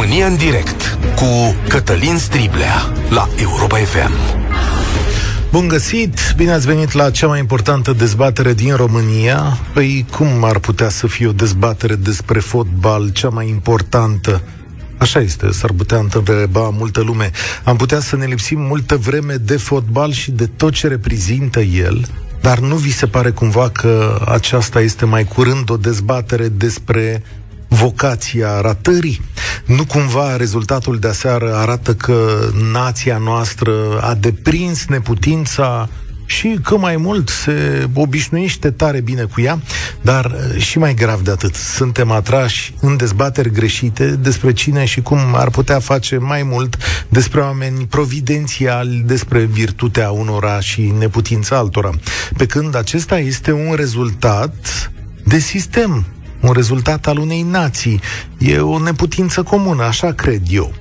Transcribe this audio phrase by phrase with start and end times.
[0.00, 4.12] România în direct cu Cătălin Striblea la Europa FM.
[5.50, 6.18] Bun găsit!
[6.36, 9.58] Bine ați venit la cea mai importantă dezbatere din România.
[9.72, 14.42] Păi cum ar putea să fie o dezbatere despre fotbal cea mai importantă?
[14.98, 17.30] Așa este, s-ar putea întreba multă lume.
[17.64, 22.06] Am putea să ne lipsim multă vreme de fotbal și de tot ce reprezintă el,
[22.40, 27.22] dar nu vi se pare cumva că aceasta este mai curând o dezbatere despre
[27.68, 29.20] vocația ratării?
[29.64, 35.88] Nu cumva rezultatul de aseară arată că nația noastră a deprins neputința
[36.28, 39.60] și că mai mult se obișnuiește tare bine cu ea,
[40.00, 45.00] dar uh, și mai grav de atât, suntem atrași în dezbateri greșite despre cine și
[45.00, 46.76] cum ar putea face mai mult
[47.08, 51.90] despre oameni providențiali, despre virtutea unora și neputința altora.
[52.36, 54.54] Pe când acesta este un rezultat
[55.24, 56.06] de sistem,
[56.40, 58.00] un rezultat al unei nații.
[58.38, 60.72] E o neputință comună, așa cred eu.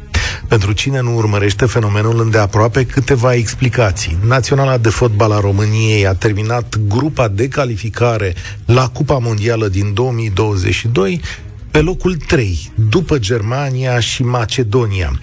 [0.47, 4.17] Pentru cine nu urmărește fenomenul îndeaproape, câteva explicații.
[4.25, 8.33] Naționala de fotbal a României a terminat grupa de calificare
[8.65, 11.21] la Cupa Mondială din 2022
[11.71, 15.19] pe locul 3, după Germania și Macedonia.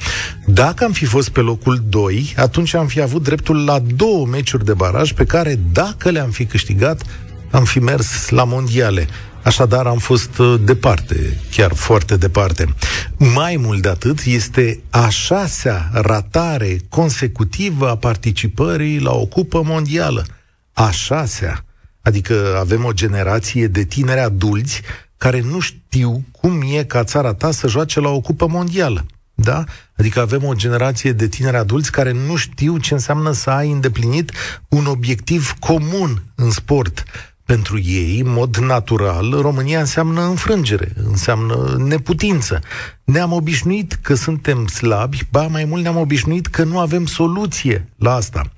[0.46, 4.64] Dacă am fi fost pe locul 2, atunci am fi avut dreptul la două meciuri
[4.64, 7.02] de baraj pe care, dacă le-am fi câștigat,
[7.50, 9.08] am fi mers la mondiale.
[9.45, 12.75] Așadar, am fost uh, departe, chiar foarte departe.
[13.17, 20.27] Mai mult de atât, este a șasea ratare consecutivă a participării la o cupă mondială.
[20.72, 21.65] A șasea.
[22.03, 24.83] Adică avem o generație de tineri adulți
[25.17, 29.06] care nu știu cum e ca țara ta să joace la o cupă mondială.
[29.34, 29.65] Da?
[29.97, 34.33] Adică avem o generație de tineri adulți care nu știu ce înseamnă să ai îndeplinit
[34.69, 37.05] un obiectiv comun în sport
[37.45, 42.61] pentru ei, în mod natural, România înseamnă înfrângere, înseamnă neputință.
[43.05, 48.15] Ne-am obișnuit că suntem slabi, ba mai mult ne-am obișnuit că nu avem soluție la
[48.15, 48.53] asta.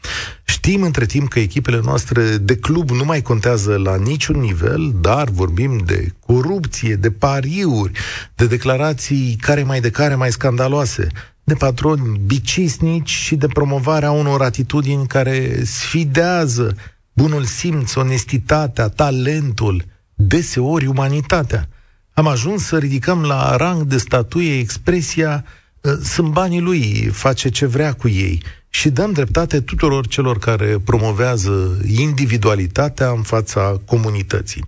[0.44, 5.28] Știm între timp că echipele noastre de club nu mai contează la niciun nivel, dar
[5.28, 7.92] vorbim de corupție, de pariuri,
[8.34, 11.06] de declarații care mai de care mai scandaloase,
[11.44, 16.76] de patroni bicisnici și de promovarea unor atitudini care sfidează
[17.16, 19.84] bunul simț, onestitatea, talentul,
[20.14, 21.68] deseori umanitatea.
[22.12, 25.44] Am ajuns să ridicăm la rang de statuie expresia
[25.84, 30.78] ă, sunt banii lui, face ce vrea cu ei și dăm dreptate tuturor celor care
[30.84, 34.64] promovează individualitatea în fața comunității.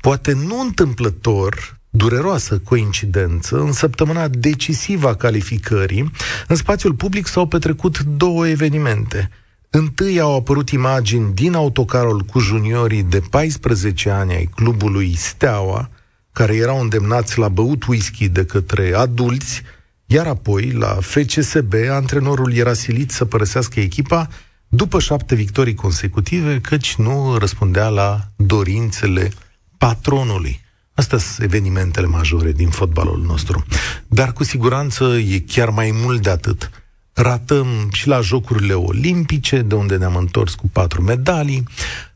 [0.00, 6.10] Poate nu întâmplător, dureroasă coincidență, în săptămâna decisivă a calificării,
[6.48, 9.30] în spațiul public s-au petrecut două evenimente–
[9.76, 15.90] Întâi au apărut imagini din autocarul cu juniorii de 14 ani ai clubului Steaua,
[16.32, 19.62] care erau îndemnați la băut whisky de către adulți,
[20.06, 24.28] iar apoi, la FCSB, antrenorul era silit să părăsească echipa
[24.68, 29.30] după șapte victorii consecutive, căci nu răspundea la dorințele
[29.78, 30.60] patronului.
[30.92, 33.64] Astea sunt evenimentele majore din fotbalul nostru.
[34.06, 36.70] Dar cu siguranță e chiar mai mult de atât
[37.14, 41.64] ratăm și la Jocurile Olimpice, de unde ne-am întors cu patru medalii.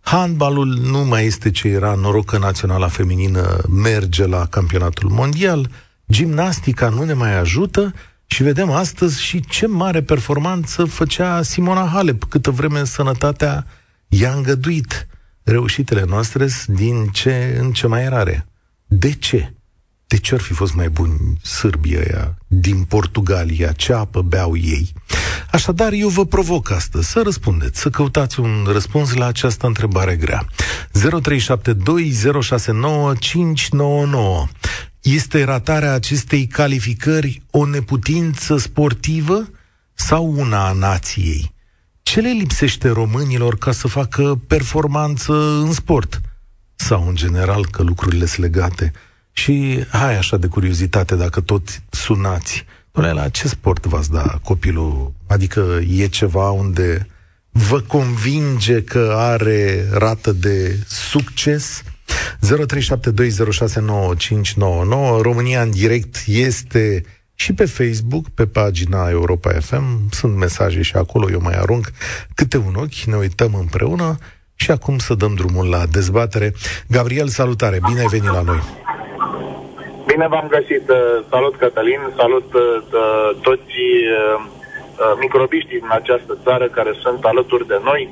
[0.01, 5.71] Handbalul nu mai este ce era, noroc că naționala feminină merge la campionatul mondial.
[6.11, 7.95] Gimnastica nu ne mai ajută
[8.27, 13.67] și vedem astăzi și ce mare performanță făcea Simona Halep, câtă vreme sănătatea
[14.09, 15.07] i-a îngăduit.
[15.43, 18.47] Reușitele noastre din ce în ce mai rare.
[18.87, 19.53] De ce?
[20.09, 23.73] De ce ar fi fost mai buni sârbii ăia din Portugalia?
[23.73, 24.93] Ce apă beau ei?
[25.51, 30.47] Așadar, eu vă provoc astăzi să răspundeți, să căutați un răspuns la această întrebare grea.
[30.99, 30.99] 0372069599
[35.03, 39.49] Este ratarea acestei calificări o neputință sportivă
[39.95, 41.55] sau una a nației?
[42.03, 45.33] Ce le lipsește românilor ca să facă performanță
[45.65, 46.21] în sport?
[46.75, 48.93] Sau, în general, că lucrurile sunt legate–
[49.39, 55.13] și hai așa de curiozitate, dacă tot sunați, Doamne, la ce sport v-ați da copilul?
[55.27, 57.07] Adică e ceva unde
[57.51, 61.83] vă convinge că are rată de succes?
[61.83, 61.89] 0372069599
[65.21, 67.03] România în direct este
[67.35, 70.11] și pe Facebook, pe pagina Europa FM.
[70.11, 71.93] Sunt mesaje și acolo, eu mai arunc
[72.35, 74.19] câte un ochi, ne uităm împreună
[74.55, 76.55] și acum să dăm drumul la dezbatere.
[76.87, 78.87] Gabriel, salutare, bine ai venit la noi!
[80.07, 80.85] Bine v-am găsit.
[80.89, 82.63] Uh, salut Cătălin, salut uh,
[83.47, 83.77] toți
[84.19, 88.03] uh, microbiștii din această țară care sunt alături de noi.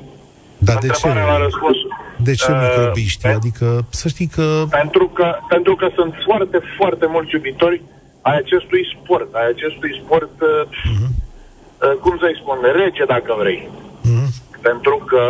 [0.57, 1.07] Dar de ce?
[1.37, 1.77] răspuns,
[2.17, 3.27] de ce microbiști?
[3.27, 4.63] Uh, adică să știi că...
[4.69, 5.35] Pentru că...
[5.47, 7.81] pentru că sunt foarte, foarte mulți iubitori
[8.21, 11.09] ai acestui sport, ai acestui sport, uh-huh.
[11.09, 13.69] uh, cum să-i spun, rege dacă vrei.
[13.69, 14.27] Uh-huh.
[14.61, 15.23] Pentru că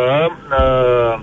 [0.60, 1.20] uh,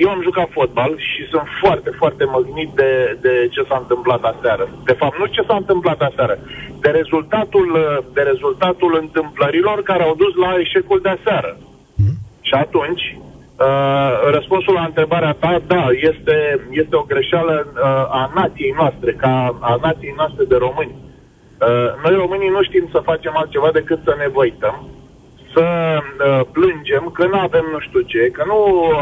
[0.00, 4.68] eu am jucat fotbal și sunt foarte, foarte măgnit de, de ce s-a întâmplat aseară.
[4.84, 6.38] De fapt, nu ce s-a întâmplat aseară,
[6.80, 7.68] de rezultatul,
[8.12, 11.56] de rezultatul întâmplărilor care au dus la eșecul de aseară.
[11.96, 12.16] Mm.
[12.40, 17.82] Și atunci, uh, răspunsul la întrebarea ta, da, este, este o greșeală uh,
[18.20, 20.94] a nației noastre, ca a nației noastre de români.
[20.94, 24.88] Uh, noi românii nu știm să facem altceva decât să ne văităm,
[25.52, 25.64] să
[25.98, 28.58] uh, plângem că nu avem nu știu ce, că nu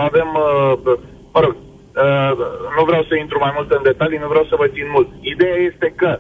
[0.09, 0.99] avem, uh,
[1.33, 2.33] mă rog, uh,
[2.77, 5.09] nu vreau să intru mai mult în detalii, nu vreau să vă țin mult.
[5.21, 6.19] Ideea este că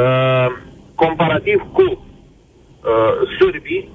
[0.00, 0.56] uh,
[0.94, 3.88] comparativ cu uh, sârbii,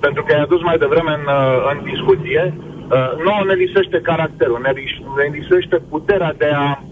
[0.00, 4.60] pentru că i-a adus mai devreme în, uh, în discuție, uh, nouă ne lisește caracterul,
[4.62, 4.72] ne,
[5.16, 6.82] ne lisește puterea de a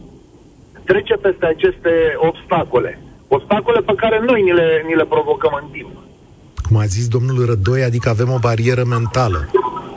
[0.85, 2.99] trece peste aceste obstacole.
[3.29, 5.91] Obstacole pe care noi ni le, ni le provocăm în timp
[6.69, 9.41] cum a zis domnul Rădoi, adică avem o barieră mentală.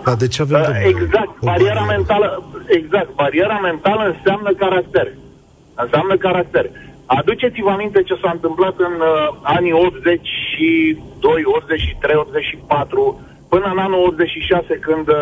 [0.05, 1.95] Dar de ce avem, domnul, Exact, o bariera barieră?
[1.95, 2.27] mentală,
[2.79, 5.07] exact, bariera mentală înseamnă caracter.
[5.83, 6.65] Înseamnă caracter.
[7.05, 14.73] Aduceți-vă aminte ce s-a întâmplat în uh, anii 82, 83, 84, până în anul 86,
[14.87, 15.15] când uh,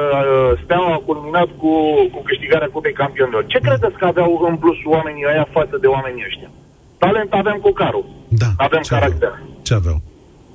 [0.64, 1.74] Steaua a culminat cu,
[2.14, 3.44] cu câștigarea Cupei Campionilor.
[3.54, 6.50] Ce credeți că aveau în plus oamenii ăia față de oamenii ăștia?
[6.98, 8.06] Talent avem cu carul.
[8.42, 8.50] Da.
[8.58, 9.34] Avem ce caracter.
[9.34, 9.60] Aveau?
[9.68, 9.98] Ce aveau?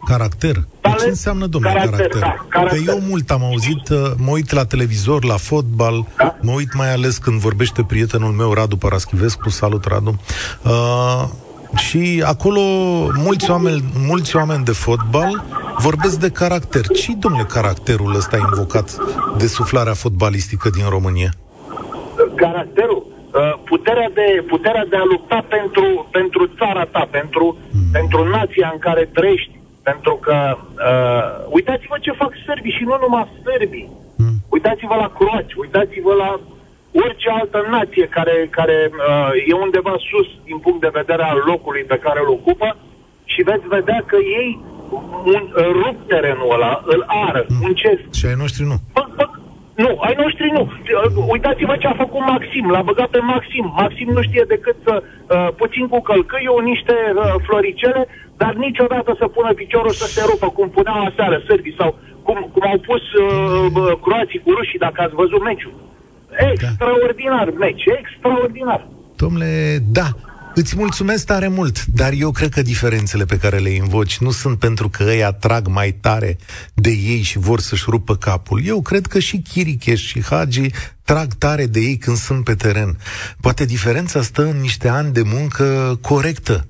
[0.07, 0.65] Caracter?
[0.81, 1.99] Talent, ce înseamnă, domnule, caracter?
[1.99, 2.21] caracter?
[2.21, 2.85] Da, caracter.
[2.85, 6.37] Că eu mult am auzit, uh, mă uit la televizor, la fotbal, da?
[6.41, 10.21] mă uit mai ales când vorbește prietenul meu, Radu Paraschivescu, salut, Radu,
[10.63, 11.25] uh,
[11.77, 12.61] și acolo
[13.17, 15.45] mulți oameni, mulți oameni de fotbal
[15.79, 16.87] vorbesc de caracter.
[16.87, 18.97] ce domnule, caracterul ăsta invocat
[19.37, 21.31] de suflarea fotbalistică din România?
[22.37, 23.07] Caracterul?
[23.35, 27.91] Uh, puterea de, puterea de a lupta pentru, pentru țara ta, pentru, mm.
[27.93, 33.29] pentru nația în care trăiești, pentru că uh, uitați-vă ce fac sârbii și nu numai
[33.43, 33.91] sârbii.
[34.17, 34.37] Mm.
[34.49, 36.41] Uitați-vă la croați, uitați-vă la
[36.93, 41.83] orice altă nație care, care uh, e undeva sus din punct de vedere al locului
[41.83, 42.77] pe care îl ocupă
[43.25, 44.59] și veți vedea că ei
[45.25, 45.43] un,
[45.83, 47.57] rup terenul ăla, îl ară, mm.
[47.61, 48.03] muncesc.
[48.13, 48.77] Și ai noștri nu.
[48.93, 49.27] Bă, bă,
[49.85, 50.63] nu, ai noștri nu.
[51.35, 52.71] Uitați-vă ce a făcut Maxim.
[52.71, 53.73] L-a băgat pe Maxim.
[53.77, 58.03] Maxim nu știe decât să uh, puțin cu călcâiul, niște uh, floricele,
[58.43, 61.91] dar niciodată să pună piciorul să se rupă, cum puneau aseară sârbii sau
[62.27, 65.75] cum, cum au pus uh, croații cu rușii, dacă ați văzut meciul.
[66.51, 67.59] Extraordinar da.
[67.59, 68.81] meci, extraordinar.
[69.17, 70.09] Domnule, da,
[70.55, 74.59] Îți mulțumesc tare mult, dar eu cred că diferențele pe care le invoci nu sunt
[74.59, 76.37] pentru că ei atrag mai tare
[76.75, 78.61] de ei și vor să-și rupă capul.
[78.65, 80.71] Eu cred că și Chiricheș și Hagi
[81.05, 82.97] trag tare de ei când sunt pe teren.
[83.41, 86.70] Poate diferența stă în niște ani de muncă corectă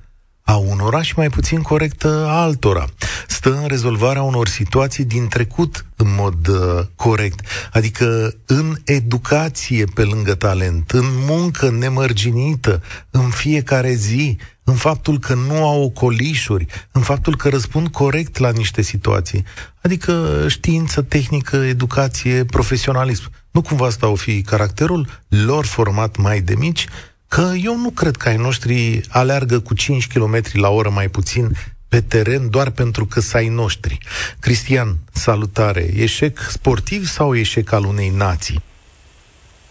[0.50, 2.84] a unora și mai puțin corectă a altora.
[3.26, 7.40] Stă în rezolvarea unor situații din trecut în mod uh, corect,
[7.72, 15.34] adică în educație pe lângă talent, în muncă nemărginită, în fiecare zi, în faptul că
[15.34, 19.44] nu au ocolișuri, în faptul că răspund corect la niște situații.
[19.82, 23.30] Adică știință, tehnică, educație, profesionalism.
[23.50, 26.86] Nu cumva asta o fi caracterul lor format mai de mici?
[27.34, 31.48] Că eu nu cred că ai noștri aleargă cu 5 km la oră mai puțin
[31.88, 33.98] pe teren doar pentru că să ai noștri.
[34.40, 35.86] Cristian, salutare.
[35.96, 38.62] Eșec sportiv sau eșec al unei nații?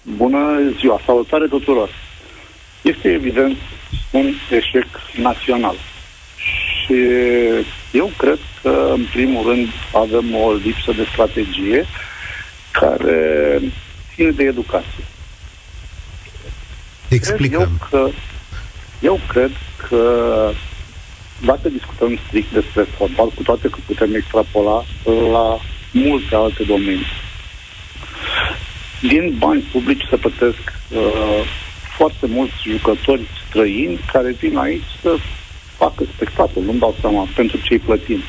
[0.01, 0.39] Bună
[0.79, 1.89] ziua, salutare tuturor.
[2.81, 3.57] Este evident
[4.11, 5.75] un eșec național.
[6.35, 6.95] Și
[7.91, 11.85] eu cred că, în primul rând, avem o lipsă de strategie
[12.71, 13.59] care
[14.15, 15.03] ține de educație.
[17.09, 17.61] Explicăm.
[17.61, 18.09] Eu, că,
[19.01, 19.51] eu cred
[19.89, 20.51] că
[21.45, 24.83] dacă discutăm strict despre fotbal, cu toate că putem extrapola
[25.31, 25.59] la
[25.91, 27.11] multe alte domenii.
[29.01, 30.57] Din bani publici se plătesc
[30.89, 31.43] uh,
[31.97, 35.15] foarte mulți jucători străini care vin aici să
[35.77, 38.21] facă spectacol, nu-mi dau seama pentru ce îi plătim.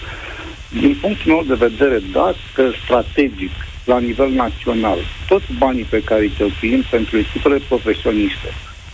[0.80, 3.50] Din punctul meu de vedere, dacă strategic,
[3.84, 8.48] la nivel național, toți banii pe care îi cheltuim pentru echipele profesioniste,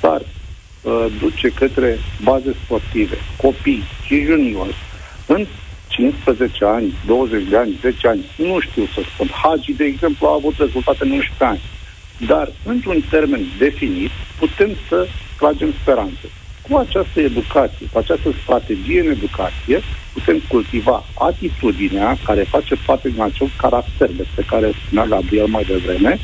[0.06, 4.74] s-ar uh, duce către baze sportive, copii și juniori,
[5.26, 5.46] în
[5.88, 9.28] 15 ani, 20 de ani, 10 ani, nu știu să spun.
[9.42, 11.60] Hagi, de exemplu, a avut rezultate în 11 ani.
[12.26, 15.06] Dar, într-un termen definit, putem să
[15.38, 16.28] tragem speranțe.
[16.68, 19.82] Cu această educație, cu această strategie în educație,
[20.12, 26.18] putem cultiva atitudinea care face parte din acel caracter despre care spunea Gabriel mai devreme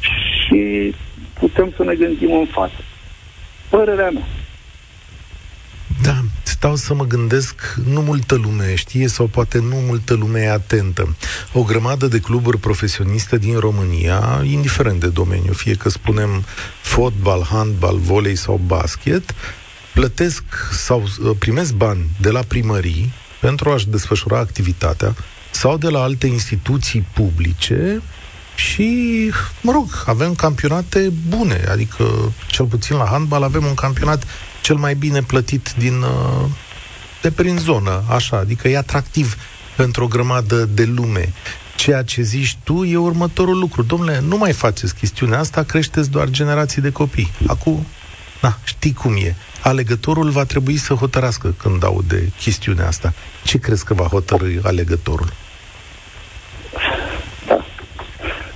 [0.00, 0.94] și
[1.38, 2.80] putem să ne gândim în față.
[3.72, 4.26] Părerea mea.
[6.02, 10.50] Da, stau să mă gândesc, nu multă lume știe sau poate nu multă lume e
[10.50, 11.16] atentă.
[11.52, 16.44] O grămadă de cluburi profesioniste din România, indiferent de domeniu, fie că spunem
[16.80, 19.34] fotbal, handbal, volei sau basket,
[19.94, 25.14] plătesc sau uh, primesc bani de la primării pentru a-și desfășura activitatea
[25.50, 28.02] sau de la alte instituții publice
[28.54, 29.30] și,
[29.60, 34.24] mă rog, avem campionate bune, adică cel puțin la handbal avem un campionat
[34.62, 36.48] cel mai bine plătit din uh,
[37.22, 39.36] de prin zonă, așa, adică e atractiv
[39.76, 41.32] pentru o grămadă de lume.
[41.76, 43.82] Ceea ce zici tu e următorul lucru.
[43.82, 47.32] Domnule, nu mai faceți chestiunea asta, creșteți doar generații de copii.
[47.46, 47.86] Acum,
[48.42, 49.36] na, știi cum e.
[49.62, 53.12] Alegătorul va trebui să hotărască când aude chestiunea asta.
[53.44, 55.32] Ce crezi că va hotărâi alegătorul?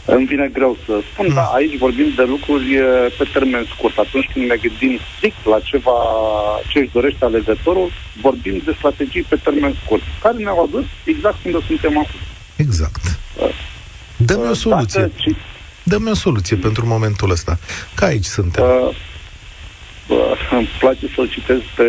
[0.06, 1.34] Îmi vine greu să spun, mm.
[1.34, 2.68] dar aici vorbim de lucruri
[3.18, 3.98] pe termen scurt.
[3.98, 5.96] Atunci când ne gândim strict la ceva
[6.68, 7.90] ce își dorește alegătorul,
[8.22, 12.20] vorbim de strategii pe termen scurt, care ne-au adus exact unde suntem acum.
[12.56, 13.02] Exact.
[13.40, 13.48] Uh,
[14.16, 15.00] Dă-mi o soluție.
[15.00, 15.36] Dacă...
[15.82, 17.58] Dă-mi o soluție pentru momentul ăsta.
[17.94, 18.64] Ca aici suntem.
[18.64, 18.94] Uh,
[20.06, 21.84] uh, îmi place să-l citesc pe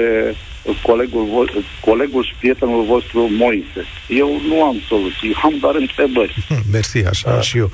[0.82, 3.82] colegul, vo- colegul și prietenul vostru Moise.
[4.08, 6.48] Eu nu am soluții, am doar întrebări.
[6.72, 7.42] Mersi, așa da.
[7.42, 7.72] și eu.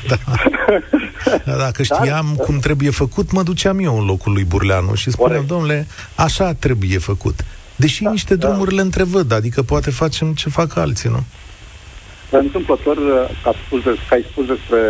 [0.10, 0.18] da.
[1.56, 2.42] Dacă știam da?
[2.42, 5.48] cum trebuie făcut, mă duceam eu în locul lui Burleanu și spuneam, Corect.
[5.52, 7.44] domnule, așa trebuie făcut.
[7.76, 8.46] Deși da, niște da.
[8.48, 11.24] drumuri le întrevăd, adică poate facem ce fac alții, nu?
[12.38, 12.96] Întâmplător,
[13.42, 14.80] ca, spus de, ca ai spus despre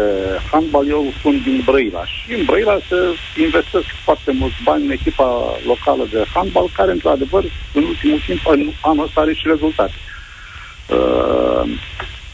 [0.50, 2.97] handbal, eu sunt din Brăila și în Brăila se
[3.43, 8.71] investesc foarte mulți bani în echipa locală de handbal, care, într-adevăr, în ultimul timp, în
[8.81, 9.95] anul ăsta are și rezultate.
[10.91, 11.71] Uh,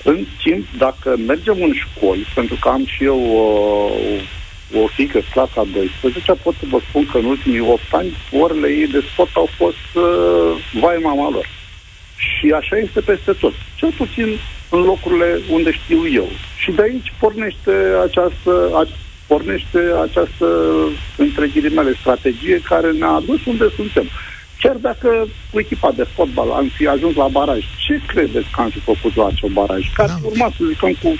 [0.04, 3.48] în timp, dacă mergem în școli, pentru că am și eu o,
[4.80, 8.86] o fică, clasa 12, pot să vă spun că în ultimii 8 ani orele ei
[8.86, 11.48] de sport au fost uh, vai mama lor.
[12.16, 13.52] Și așa este peste tot.
[13.74, 14.38] Cel puțin
[14.74, 16.28] în locurile unde știu eu.
[16.56, 17.74] Și de aici pornește
[18.06, 18.82] această, a,
[19.26, 20.46] pornește această,
[21.16, 24.06] între ghilimele, strategie care ne-a adus unde suntem.
[24.60, 28.70] Chiar dacă cu echipa de fotbal am fi ajuns la baraj, ce credeți că am
[28.70, 29.92] fi făcut la acel baraj?
[29.94, 30.28] Care da.
[30.28, 31.14] urma să zicem cu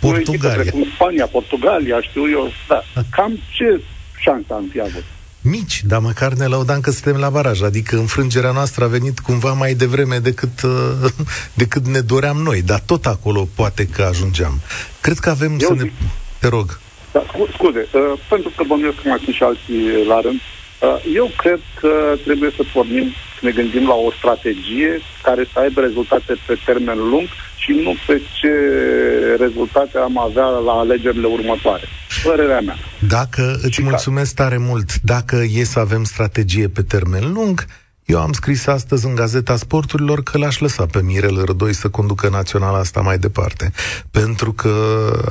[0.00, 0.70] Portugalia.
[0.70, 2.82] Cu Spania, Portugalia, știu eu, da.
[3.10, 3.80] Cam ce
[4.18, 5.04] șanse am fi avut?
[5.42, 7.62] Mici, dar măcar ne laudam că suntem la baraj.
[7.62, 11.10] Adică înfrângerea noastră a venit cumva mai devreme decât, uh,
[11.62, 14.60] decât ne doream noi, dar tot acolo poate că ajungeam.
[15.00, 15.82] Cred că avem Eu să zic...
[15.82, 15.90] ne...
[16.38, 16.80] Te rog.
[17.12, 21.30] Da, scuze, uh, pentru că bănuiesc că mai sunt și alții la rând, uh, eu
[21.36, 26.34] cred că trebuie să pornim, să ne gândim la o strategie care să aibă rezultate
[26.46, 28.52] pe termen lung și nu pe ce
[29.38, 31.84] rezultate am avea la alegerile următoare.
[32.22, 32.76] Părerea mea.
[33.08, 34.42] Dacă îți și mulțumesc ca...
[34.42, 37.66] tare mult, dacă e să avem strategie pe termen lung,
[38.04, 42.28] eu am scris astăzi în Gazeta Sporturilor că l-aș lăsa pe Mirel Rădoi să conducă
[42.28, 43.72] naționala asta mai departe.
[44.10, 44.72] Pentru că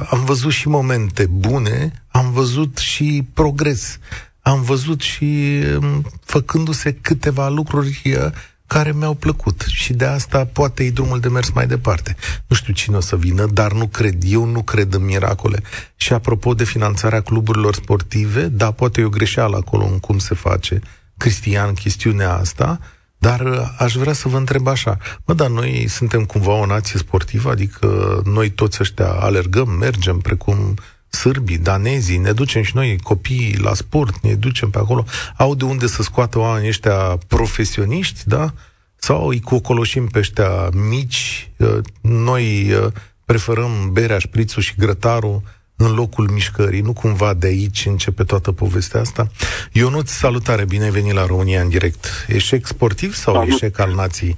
[0.10, 3.98] am văzut și momente bune, am văzut și progres,
[4.42, 8.32] am văzut și um, făcându-se câteva lucruri uh,
[8.70, 12.16] care mi-au plăcut și de asta poate e drumul de mers mai departe.
[12.48, 15.62] Nu știu cine o să vină, dar nu cred, eu nu cred în miracole.
[15.96, 20.36] Și apropo de finanțarea cluburilor sportive, da, poate e o greșeală acolo în cum se
[20.36, 20.82] face,
[21.18, 22.80] Cristian, chestiunea asta,
[23.18, 27.00] dar uh, aș vrea să vă întreb așa, mă, dar noi suntem cumva o nație
[27.00, 30.76] sportivă, adică noi toți ăștia alergăm, mergem, precum
[31.10, 35.06] sârbii, danezii, ne ducem și noi copiii la sport, ne ducem pe acolo,
[35.38, 38.54] au de unde să scoată oamenii ăștia profesioniști, da?
[38.96, 42.92] Sau îi cocoloșim pe ăștia mici, uh, noi uh,
[43.26, 45.42] preferăm berea, șprițul și grătarul
[45.76, 49.28] în locul mișcării, nu cumva de aici începe toată povestea asta.
[49.72, 52.26] Ionuț, salutare, bine ai venit la România în direct.
[52.28, 53.50] Eșec sportiv sau Salut.
[53.50, 54.38] eșec al nației?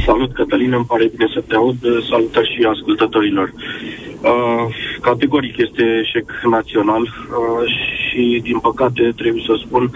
[0.00, 1.76] Salut, Cătălin, îmi pare bine să te aud.
[2.08, 3.52] Salutări și ascultătorilor.
[4.22, 7.64] Uh, categoric este eșec național uh,
[8.08, 9.90] și, din păcate, trebuie să spun,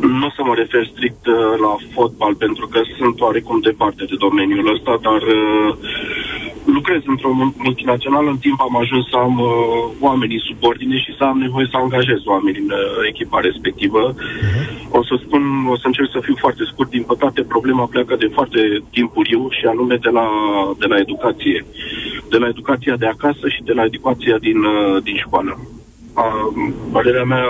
[0.00, 4.14] nu o să mă refer strict uh, la fotbal, pentru că sunt oarecum departe de
[4.18, 5.74] domeniul ăsta, dar uh,
[6.64, 9.50] lucrez într-o multinațională, în timp am ajuns să am uh,
[10.00, 14.14] oamenii subordine și să am nevoie să angajez oameni în uh, echipa respectivă.
[14.14, 14.98] Uh-huh.
[14.98, 18.28] O să spun, o să încerc să fiu foarte scurt, din păcate problema pleacă de
[18.36, 20.26] foarte timpuriu și anume de la,
[20.78, 21.64] de la educație.
[22.30, 25.52] De la educația de acasă și de la educația din, uh, din școală.
[26.14, 27.44] Uh, părerea mea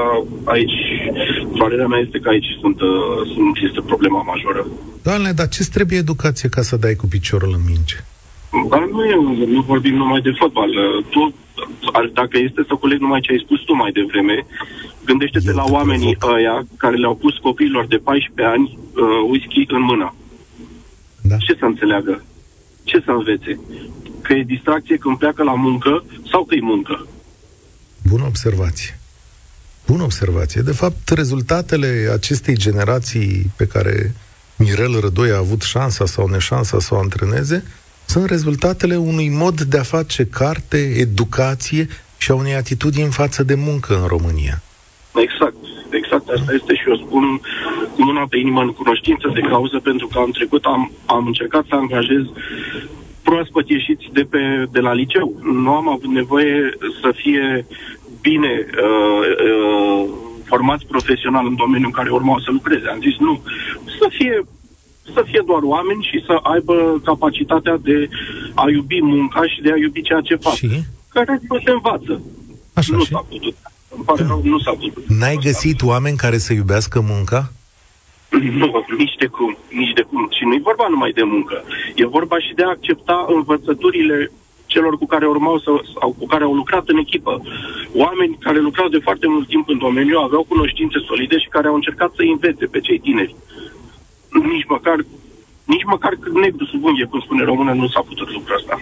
[0.44, 0.78] aici,
[1.58, 2.88] părerea mea este că aici sunt, uh,
[3.34, 4.66] sunt, este problema majoră.
[5.02, 7.96] Doamne, dar ce trebuie educație ca să dai cu piciorul în minge?
[8.70, 9.14] Dar nu, e,
[9.46, 10.70] nu vorbim numai de fotbal.
[11.10, 11.34] Tu,
[12.12, 14.46] dacă este să coleg numai ce ai spus tu mai devreme,
[15.04, 16.36] Gândește-te la oamenii provoc.
[16.36, 20.14] ăia care le-au pus copiilor de 14 ani uh, whisky în mână.
[21.22, 21.36] Da.
[21.36, 22.24] Ce să înțeleagă?
[22.84, 23.60] Ce să învețe?
[24.22, 27.06] Că e distracție când pleacă la muncă sau că e muncă?
[28.08, 28.98] Bună observație.
[29.86, 30.60] Bună observație.
[30.60, 34.14] De fapt, rezultatele acestei generații pe care
[34.56, 37.64] Mirel Rădoi a avut șansa sau neșansa să o antreneze
[38.12, 41.84] sunt rezultatele unui mod de a face carte, educație
[42.18, 44.56] și a unei atitudini în față de muncă în România.
[45.24, 45.62] Exact,
[46.00, 46.26] exact.
[46.28, 47.24] Asta este și eu spun
[47.94, 51.64] cu mâna pe inimă în cunoștință de cauză, pentru că în trecut am, am încercat
[51.68, 52.24] să angajez
[53.22, 55.26] proaspăt ieșiți de, pe, de la liceu.
[55.42, 56.56] Nu am avut nevoie
[57.00, 57.66] să fie
[58.20, 58.52] bine
[58.86, 60.08] uh, uh,
[60.44, 62.86] formați profesional în domeniul în care urmau să lucreze.
[62.88, 63.42] Am zis nu,
[63.98, 64.44] să fie
[65.14, 68.08] să fie doar oameni și să aibă capacitatea de
[68.54, 70.54] a iubi munca și de a iubi ceea ce fac.
[70.54, 70.68] Și?
[71.08, 72.22] Care nu se învață.
[72.72, 73.10] Așa nu și?
[73.10, 73.56] s-a putut.
[73.94, 75.04] Îmi pare rău, nu s-a putut.
[75.08, 77.52] N-ai găsit oameni care să iubească munca?
[78.30, 80.28] Nu, nici de cum, nici de cum.
[80.36, 81.62] Și nu e vorba numai de muncă.
[81.94, 84.30] E vorba și de a accepta învățăturile
[84.72, 87.42] celor cu care urmau să, sau cu care au lucrat în echipă.
[87.94, 91.74] Oameni care lucrau de foarte mult timp în domeniu, aveau cunoștințe solide și care au
[91.74, 93.34] încercat să învețe pe cei tineri.
[94.30, 94.96] Nici măcar,
[95.64, 98.80] nici măcar negru sub unghie, cum spune română, nu s-a putut lucra asta.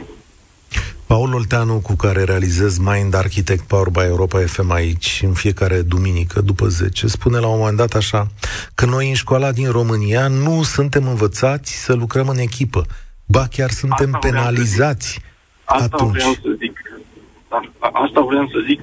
[1.06, 6.40] Paul Olteanu, cu care realizez Mind Architect Power by Europa FM aici, în fiecare duminică,
[6.40, 8.26] după 10, spune la un moment dat așa,
[8.74, 12.86] că noi în școala din România nu suntem învățați să lucrăm în echipă.
[13.26, 15.20] Ba chiar suntem Asta penalizați
[15.64, 16.12] Asta atunci.
[16.12, 16.67] vreau să zic.
[17.52, 17.60] Da,
[18.04, 18.80] asta vreau să zic.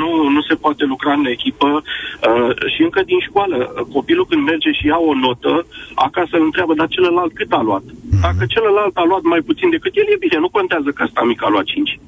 [0.00, 3.56] Nu, nu se poate lucra în echipă uh, și încă din școală.
[3.92, 7.84] Copilul când merge și ia o notă, acasă îl întreabă, dar celălalt cât a luat?
[7.88, 8.20] Mm-hmm.
[8.26, 11.44] Dacă celălalt a luat mai puțin decât el, e bine, nu contează că asta mic
[11.44, 12.00] a luat 5.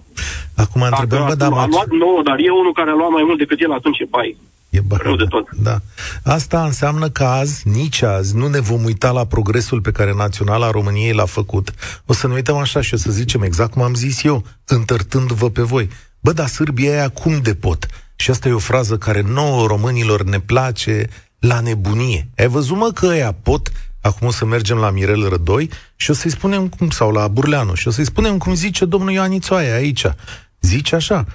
[0.56, 1.50] Acum întrebăm, bă, dar...
[1.52, 4.14] A luat 9, dar e unul care a luat mai mult decât el, atunci e
[4.16, 4.36] pai.
[4.70, 5.48] E Rău de tot.
[5.56, 5.80] Da.
[6.22, 10.70] Asta înseamnă că azi, nici azi, nu ne vom uita la progresul pe care Naționala
[10.70, 11.70] României l-a făcut.
[12.06, 15.50] O să ne uităm așa și o să zicem exact cum am zis eu, întărtându-vă
[15.50, 15.88] pe voi.
[16.20, 17.86] Bă, dar sârbii aia cum de pot?
[18.16, 22.28] Și asta e o frază care nouă românilor ne place la nebunie.
[22.36, 23.70] Ai văzut, mă, că ăia pot?
[24.00, 27.74] Acum o să mergem la Mirel Rădoi și o să-i spunem cum, sau la Burleanu,
[27.74, 30.04] și o să-i spunem cum zice domnul Ioanițoaia aici.
[30.60, 31.26] Zice așa,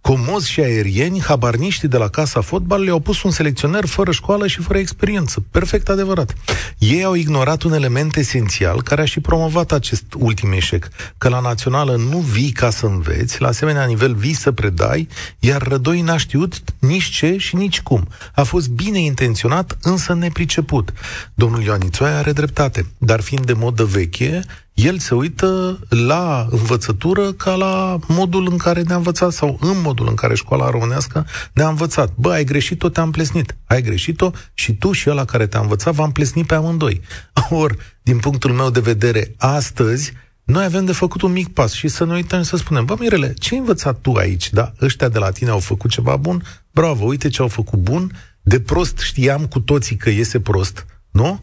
[0.00, 4.60] comozi și aerieni, habarniștii de la Casa Fotbal le-au pus un selecționer fără școală și
[4.60, 5.44] fără experiență.
[5.50, 6.34] Perfect adevărat.
[6.78, 11.40] Ei au ignorat un element esențial care a și promovat acest ultim eșec, că la
[11.40, 15.08] națională nu vii ca să înveți, la asemenea nivel vii să predai,
[15.38, 18.08] iar Rădoi n-a știut nici ce și nici cum.
[18.34, 20.92] A fost bine intenționat, însă nepriceput.
[21.34, 24.42] Domnul Ioanițoaia are dreptate, dar fiind de modă veche,
[24.74, 30.08] el se uită la învățătură ca la modul în care ne-a învățat sau în modul
[30.08, 32.12] în care școala românească ne-a învățat.
[32.14, 33.56] Bă, ai greșit-o, te-am plesnit.
[33.66, 37.00] Ai greșit-o și tu și ăla care te-a învățat v-am plesnit pe amândoi.
[37.50, 40.12] Ori, din punctul meu de vedere, astăzi,
[40.44, 42.96] noi avem de făcut un mic pas și să ne uităm și să spunem, bă,
[42.98, 44.50] Mirele, ce ai învățat tu aici?
[44.50, 46.42] Da, ăștia de la tine au făcut ceva bun?
[46.70, 48.12] Bravo, uite ce au făcut bun.
[48.42, 51.40] De prost știam cu toții că iese prost, nu?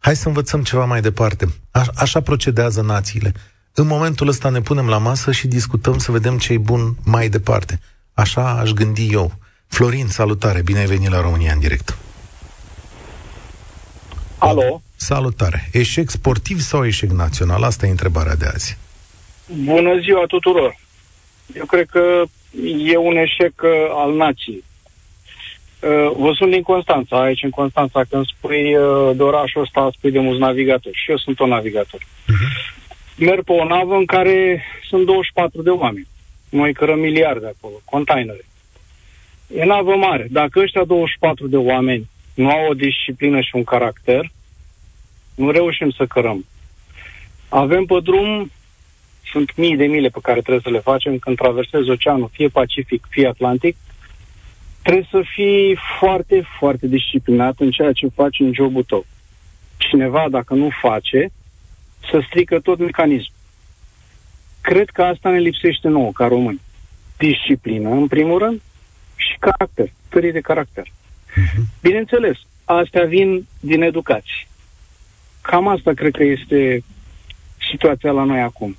[0.00, 1.46] Hai să învățăm ceva mai departe.
[1.70, 3.32] A- așa procedează națiile.
[3.74, 7.28] În momentul ăsta ne punem la masă și discutăm să vedem ce e bun mai
[7.28, 7.80] departe.
[8.14, 9.32] Așa aș gândi eu.
[9.66, 11.96] Florin, salutare, bine ai venit la România în direct.
[14.38, 14.82] Alo?
[14.96, 15.68] Salutare.
[15.72, 17.62] Eșec sportiv sau eșec național?
[17.62, 18.76] Asta e întrebarea de azi.
[19.64, 20.76] Bună ziua tuturor.
[21.54, 22.22] Eu cred că
[22.84, 23.70] e un eșec uh,
[24.04, 24.64] al nației.
[25.80, 30.10] Uh, vă sunt din Constanța, aici în Constanța, când spui uh, de orașul ăsta, spui
[30.10, 30.96] de mulți navigatori.
[30.96, 32.00] Și eu sunt un navigator.
[32.00, 32.78] Uh-huh.
[33.16, 36.06] Merg pe o navă în care sunt 24 de oameni.
[36.48, 38.44] Noi cărăm miliarde acolo, containere.
[39.54, 40.26] E navă mare.
[40.30, 44.30] Dacă ăștia 24 de oameni nu au o disciplină și un caracter,
[45.34, 46.44] nu reușim să cărăm.
[47.48, 48.50] Avem pe drum,
[49.32, 53.06] sunt mii de mile pe care trebuie să le facem când traversezi oceanul, fie Pacific,
[53.10, 53.76] fie Atlantic,
[54.82, 59.06] trebuie să fii foarte, foarte disciplinat în ceea ce faci în jobul tău.
[59.76, 61.30] Cineva, dacă nu face,
[62.10, 63.38] să strică tot mecanismul.
[64.60, 66.60] Cred că asta ne lipsește nouă, ca români.
[67.16, 68.60] Disciplină, în primul rând,
[69.16, 70.84] și caracter, tării de caracter.
[70.84, 71.62] Uh-huh.
[71.80, 74.48] Bineînțeles, astea vin din educație.
[75.42, 76.84] Cam asta cred că este
[77.70, 78.76] situația la noi acum.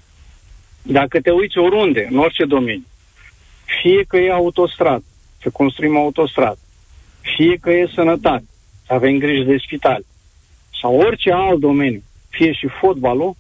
[0.82, 2.86] Dacă te uiți oriunde, în orice domeniu,
[3.82, 5.04] fie că e autostradă,
[5.42, 6.60] să construim autostradă,
[7.36, 8.46] fie că e sănătate,
[8.86, 10.06] să avem grijă de spital,
[10.82, 13.36] sau orice alt domeniu, fie și fotbalul,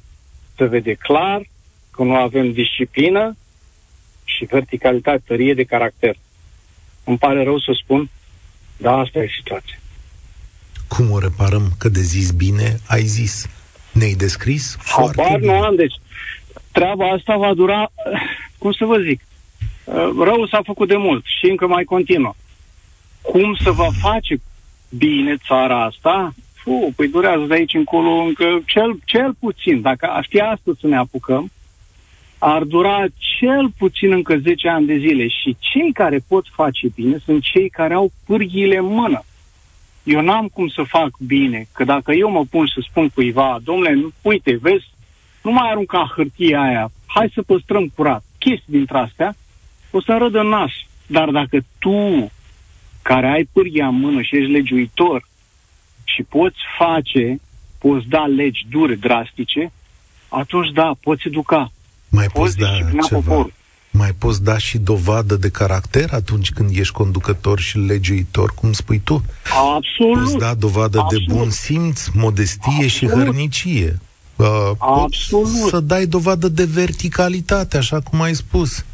[0.57, 1.41] se vede clar
[1.91, 3.35] că nu avem disciplină
[4.23, 6.15] și verticalitate, tărie de caracter.
[7.03, 8.09] Îmi pare rău să spun,
[8.77, 9.75] Da, asta e situația.
[10.87, 11.71] Cum o reparăm?
[11.77, 13.47] Că de zis bine, ai zis.
[13.91, 15.51] Ne-ai descris foarte Habar bine.
[15.51, 15.93] nu am, deci
[16.71, 17.91] treaba asta va dura,
[18.57, 19.21] cum să vă zic,
[20.23, 22.33] rău s-a făcut de mult și încă mai continuă.
[23.21, 24.41] Cum să va face
[24.89, 26.33] bine țara asta?
[26.53, 30.87] Fu, păi durează de aici încolo încă cel, cel puțin, dacă ar fi astăzi să
[30.87, 31.51] ne apucăm,
[32.37, 33.05] ar dura
[33.39, 37.69] cel puțin încă 10 ani de zile și cei care pot face bine sunt cei
[37.69, 39.23] care au pârghile în mână.
[40.03, 43.93] Eu n-am cum să fac bine, că dacă eu mă pun să spun cuiva, domnule,
[43.93, 44.89] nu- uite, vezi,
[45.43, 49.35] nu mai arunca hârtia aia, hai să păstrăm curat, chestii dintre astea,
[49.91, 50.71] o să râdă în nas.
[51.07, 52.31] Dar dacă tu,
[53.01, 55.27] care ai pârghia în mână și ești legiuitor
[56.03, 57.39] și poți face,
[57.77, 59.71] poți da legi dure, drastice,
[60.27, 61.71] atunci da, poți educa,
[62.09, 63.19] Mai poți poți da disciplina ceva?
[63.21, 63.53] poporul.
[63.93, 68.99] Mai poți da și dovadă de caracter atunci când ești conducător și legiuitor, cum spui
[69.03, 69.23] tu?
[69.75, 70.23] Absolut.
[70.23, 71.27] Poți da dovadă Absolut.
[71.27, 73.25] de bun simț, modestie și Absolut.
[73.25, 73.99] hărnicie.
[74.35, 75.69] Uh, poți Absolut.
[75.69, 78.85] Să dai dovadă de verticalitate, așa cum ai spus.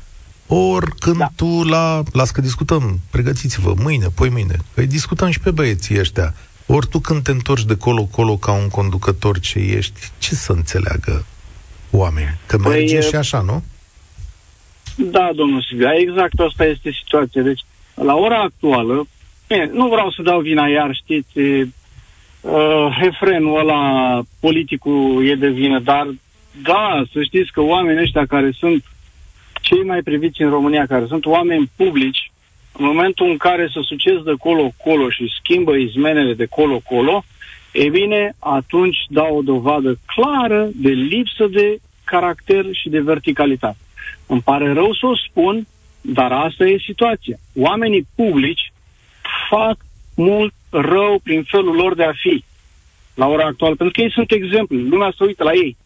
[0.47, 1.29] Ori când Da.
[1.35, 2.03] tu la...
[2.13, 6.33] Las că discutăm, pregătiți-vă, mâine, poi mâine, că îi discutăm și pe băieții ăștia.
[6.65, 11.25] Ori tu când te întorci de colo-colo ca un conducător ce ești, ce să înțeleagă
[11.91, 12.37] oameni?
[12.45, 13.63] Că Păi, merge e- și așa, nu?
[14.95, 17.41] Da, domnul Silvia, exact asta este situația.
[17.41, 17.61] Deci,
[17.93, 19.07] la ora actuală,
[19.47, 25.79] bine, nu vreau să dau vina iar, știți, uh, refrenul ăla, politicul e de vină,
[25.79, 26.07] dar
[26.61, 28.83] da, să știți că oamenii ăștia care sunt
[29.67, 32.31] cei mai priviți în România, care sunt oameni publici,
[32.77, 37.23] în momentul în care se sucesc de colo-colo și schimbă izmenele de colo-colo,
[37.71, 43.77] e bine, atunci dau o dovadă clară de lipsă de caracter și de verticalitate.
[44.25, 45.67] Îmi pare rău să o spun,
[46.01, 47.37] dar asta e situația.
[47.55, 48.73] Oamenii publici
[49.49, 49.77] fac
[50.15, 52.43] mult rău prin felul lor de a fi
[53.13, 54.77] la ora actuală, pentru că ei sunt exemple.
[54.77, 55.77] Lumea se uită la ei.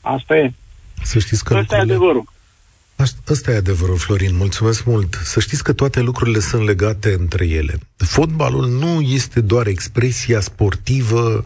[0.00, 0.52] Asta e.
[1.02, 2.36] Să știți că Asta e lucrurile- adevărul.
[2.98, 4.36] Asta- Ăsta e adevărul, Florin.
[4.36, 5.20] Mulțumesc mult.
[5.24, 7.78] Să știți că toate lucrurile sunt legate între ele.
[7.96, 11.44] Fotbalul nu este doar expresia sportivă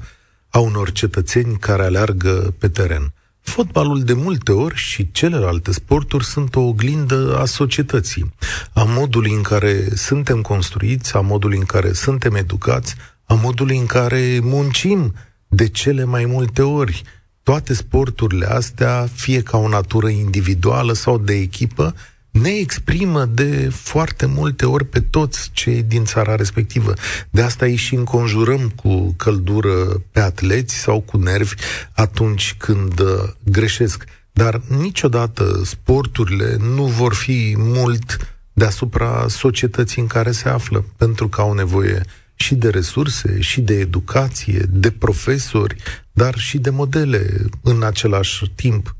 [0.49, 3.13] a unor cetățeni care aleargă pe teren.
[3.41, 8.35] Fotbalul de multe ori și celelalte sporturi sunt o oglindă a societății,
[8.73, 13.87] a modului în care suntem construiți, a modului în care suntem educați, a modului în
[13.87, 15.15] care muncim
[15.49, 17.03] de cele mai multe ori.
[17.43, 21.95] Toate sporturile astea, fie ca o natură individuală sau de echipă,
[22.31, 26.93] ne exprimă de foarte multe ori pe toți cei din țara respectivă.
[27.31, 31.55] De asta îi și înconjurăm cu căldură pe atleți sau cu nervi
[31.93, 33.09] atunci când uh,
[33.45, 34.05] greșesc.
[34.33, 41.41] Dar niciodată sporturile nu vor fi mult deasupra societății în care se află, pentru că
[41.41, 42.03] au nevoie
[42.35, 45.77] și de resurse, și de educație, de profesori,
[46.13, 47.27] dar și de modele
[47.63, 48.95] în același timp.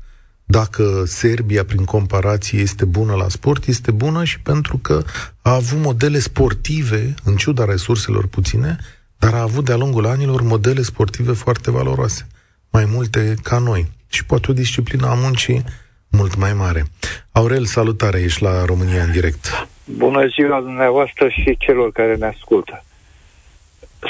[0.45, 5.03] Dacă Serbia, prin comparație, este bună la sport, este bună și pentru că
[5.41, 8.77] a avut modele sportive, în ciuda resurselor puține,
[9.17, 12.27] dar a avut de-a lungul anilor modele sportive foarte valoroase,
[12.71, 13.91] mai multe ca noi.
[14.07, 15.63] Și poate o disciplină a muncii
[16.09, 16.83] mult mai mare.
[17.31, 19.67] Aurel, salutare, ești la România în direct.
[19.85, 22.83] Bună ziua dumneavoastră și celor care ne ascultă.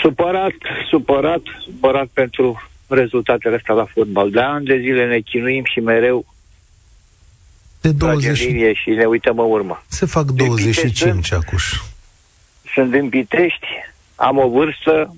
[0.01, 0.53] Supărat,
[0.89, 2.61] supărat, supărat pentru
[2.93, 4.31] rezultatele astea la fotbal.
[4.31, 6.25] De ani de zile ne chinuim și mereu
[7.81, 9.83] De tragem 20, linie și ne uităm în urmă.
[9.87, 11.81] se fac De 25 acuș.
[12.73, 13.67] Sunt din Pitești,
[14.15, 15.15] am o vârstă,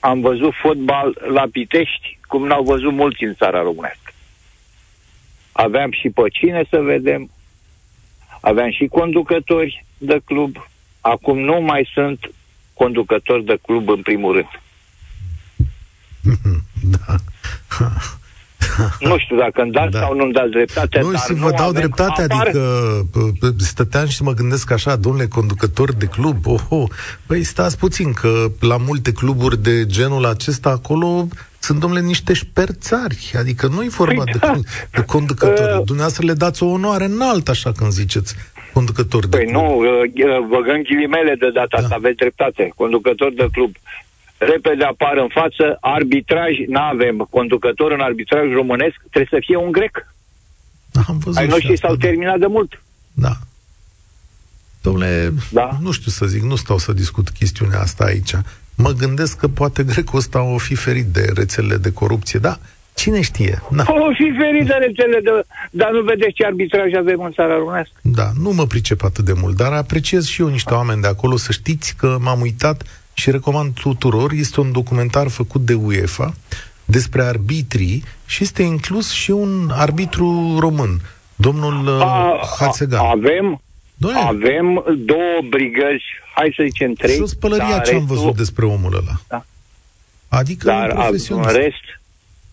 [0.00, 4.12] am văzut fotbal la Pitești, cum n-au văzut mulți în țara românească.
[5.52, 7.30] Aveam și pe cine să vedem,
[8.40, 10.68] aveam și conducători de club,
[11.00, 12.30] acum nu mai sunt
[12.74, 14.60] conducători de club în primul rând.
[16.90, 17.14] Da.
[19.00, 19.98] Nu știu dacă îmi dați Da.
[19.98, 20.04] da.
[20.04, 22.62] sau nu-mi dați dreptate, Nu, dar și nu vă dau avem, dreptate, apare, adică
[23.10, 26.86] p- p- stăteam și mă gândesc așa, domnule, conducător de club, oho,
[27.26, 33.32] păi stați puțin, că la multe cluburi de genul acesta acolo sunt, domnule, niște șperțari,
[33.38, 34.54] adică nu e vorba Păi de, da.
[34.90, 35.72] de conducători.
[35.72, 35.84] Uh.
[35.84, 38.34] Dumneavoastră le dați o onoare înaltă, așa când ziceți
[38.72, 39.62] conducător de Păi club.
[39.62, 41.78] nu, uh, băgăm ghilimele de data Da.
[41.82, 42.72] asta, aveți dreptate.
[42.76, 43.74] Conducător de club.
[44.40, 49.72] Repede apar în față, arbitraj, nu avem conducător în arbitraj românesc, trebuie să fie un
[49.72, 50.06] grec.
[51.08, 52.06] Am văzut Ai și noștri asta, s-au da.
[52.06, 52.82] terminat de mult.
[53.12, 53.32] Da.
[54.82, 55.78] Domnule, Da.
[55.82, 58.32] nu știu să zic, nu stau să discut chestiunea asta aici.
[58.74, 62.58] Mă gândesc că poate grecul ăsta o fi ferit de rețelele de corupție, da,
[62.94, 63.62] Cine știe?
[63.70, 63.84] Da.
[63.88, 65.30] O fi ferit de rețele, de,
[65.70, 67.92] dar nu vedeți ce arbitraj avem în țara românească.
[68.02, 71.36] Da, nu mă pricep atât de mult, dar apreciez și eu niște oameni de acolo.
[71.36, 74.32] Să știți că m-am uitat și recomand tuturor.
[74.32, 76.34] Este un documentar făcut de UEFA
[76.84, 81.00] despre arbitrii și este inclus și un arbitru român,
[81.36, 83.04] domnul uh, a, Hațegan.
[83.04, 83.60] Avem,
[83.94, 84.20] Doamne.
[84.20, 87.14] avem două brigăzi, hai să zicem trei.
[87.14, 89.20] Și o spălăria ce am văzut despre omul ăla.
[89.28, 89.44] Da.
[90.28, 92.00] Adică dar un în rest,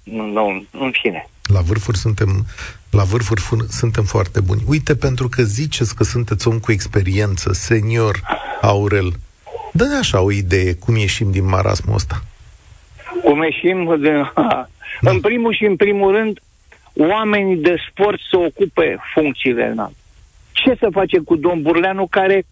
[0.03, 1.29] nu, nu, în fine.
[1.43, 2.45] La vârfuri suntem
[2.89, 4.63] la vârfuri suntem foarte buni.
[4.67, 8.21] Uite, pentru că ziceți că sunteți om cu experiență, senior,
[8.61, 9.13] Aurel,
[9.77, 12.23] dă-ne așa o idee cum ieșim din marasmul ăsta.
[13.23, 14.31] Cum ieșim din...
[15.01, 15.11] Da.
[15.11, 16.39] În primul și în primul rând,
[16.93, 19.95] oamenii de sport să ocupe funcțiile înalte.
[20.51, 22.45] Ce să face cu domn Burleanu care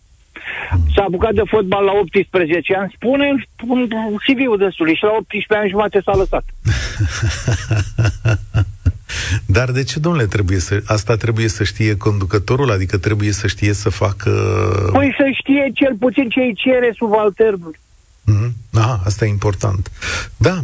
[0.96, 3.88] S-a apucat de fotbal la 18 ani, spune un
[4.26, 6.46] CV-ul destului și la 18 ani jumate s-a lăsat.
[9.46, 12.72] Dar de ce, domnule, trebuie să, asta trebuie să știe conducătorul?
[12.72, 14.32] Adică trebuie să știe să facă...
[14.92, 17.76] Păi să știe cel puțin ce îi cere subalternul.
[18.32, 18.52] Mm-hmm.
[18.74, 19.92] Aha, asta e important.
[20.38, 20.60] Da,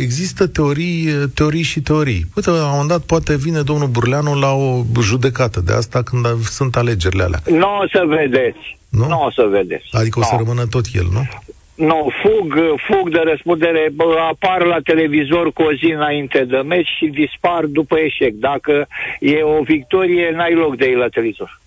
[0.00, 2.26] există teorii, teorii și teorii.
[2.36, 6.26] Uite, la un moment dat poate vine domnul Burleanu la o judecată de asta când
[6.42, 7.42] sunt alegerile alea.
[7.50, 8.78] Nu o să vedeți.
[8.88, 9.06] Nu?
[9.08, 9.84] Nu o să vedeți.
[9.90, 11.28] Adică o să rămână tot el, nu?
[11.74, 12.54] Nu, fug,
[12.86, 13.92] fug de răspundere,
[14.30, 18.32] apar la televizor cu o zi înainte de meci și dispar după eșec.
[18.34, 18.86] Dacă
[19.20, 21.60] e o victorie, n-ai loc de ei la televizor.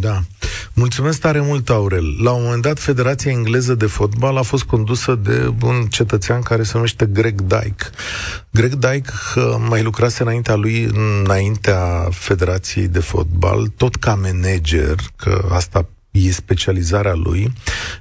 [0.00, 0.18] Da.
[0.74, 2.04] Mulțumesc tare mult, Aurel.
[2.22, 6.62] La un moment dat, Federația Engleză de Fotbal a fost condusă de un cetățean care
[6.62, 7.84] se numește Greg Dyke.
[8.50, 9.12] Greg Dyke
[9.68, 10.88] mai lucrase înaintea lui,
[11.24, 17.52] înaintea Federației de Fotbal, tot ca manager, că asta e specializarea lui,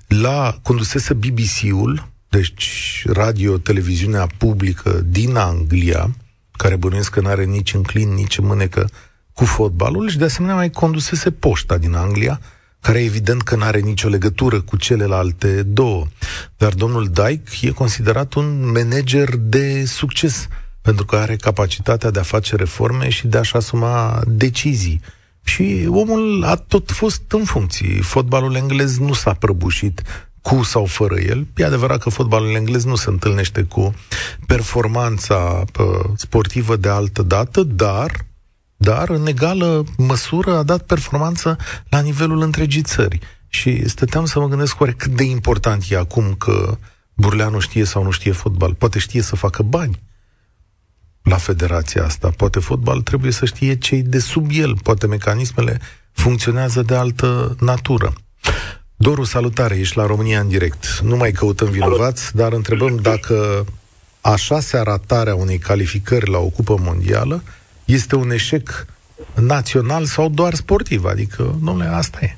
[0.07, 6.15] la condusese BBC-ul, deci radio-televiziunea publică din Anglia,
[6.51, 8.89] care bănuiesc că nu are nici înclin, nici mânecă
[9.33, 12.39] cu fotbalul și de asemenea mai condusese poșta din Anglia,
[12.81, 16.05] care evident că nu are nicio legătură cu celelalte două.
[16.57, 20.47] Dar domnul Dyke e considerat un manager de succes,
[20.81, 25.01] pentru că are capacitatea de a face reforme și de a-și asuma decizii.
[25.49, 28.01] Și omul a tot fost în funcții.
[28.01, 30.01] Fotbalul englez nu s-a prăbușit
[30.41, 31.47] cu sau fără el.
[31.55, 33.93] E adevărat că fotbalul englez nu se întâlnește cu
[34.47, 38.11] performanța pă, sportivă de altă dată, dar
[38.77, 41.57] dar în egală măsură a dat performanță
[41.89, 43.19] la nivelul întregii țări.
[43.47, 46.77] Și stăteam să mă gândesc oare cât de important e acum că
[47.13, 48.73] Burleanu știe sau nu știe fotbal.
[48.73, 49.99] Poate știe să facă bani
[51.23, 52.29] la federația asta.
[52.37, 54.75] Poate fotbal trebuie să știe cei de sub el.
[54.83, 55.79] Poate mecanismele
[56.11, 58.13] funcționează de altă natură.
[58.95, 60.99] Doru, salutare, ești la România în direct.
[61.03, 63.65] Nu mai căutăm vinovați, dar întrebăm dacă
[64.21, 67.43] a șasea ratare a unei calificări la o cupă mondială
[67.85, 68.85] este un eșec
[69.33, 71.05] național sau doar sportiv?
[71.05, 72.37] Adică, domnule, asta e.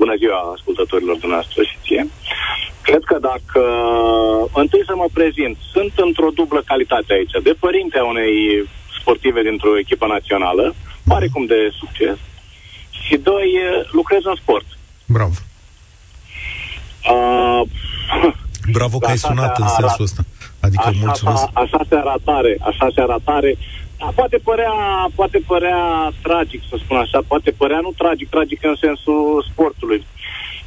[0.00, 2.04] Uh, bună ziua ascultătorilor dumneavoastră și ție.
[2.82, 3.62] Cred că dacă...
[4.62, 5.56] Întâi să mă prezint.
[5.74, 7.34] Sunt într-o dublă calitate aici.
[7.42, 8.34] De părinte a unei
[9.00, 10.74] sportive dintr-o echipă națională,
[11.32, 12.18] cum de succes.
[13.04, 13.48] Și doi,
[13.98, 14.66] lucrez în sport.
[15.06, 15.36] Bravo.
[17.12, 17.62] Uh,
[18.72, 20.22] Bravo că ai sunat în sensul ăsta.
[20.60, 21.42] Adică așa, mulțumesc.
[21.42, 23.56] A, așa se aratare, așa se aratare.
[24.00, 24.72] Da, poate părea,
[25.14, 30.04] poate părea tragic, să spun așa, poate părea nu tragic, tragic în sensul sportului.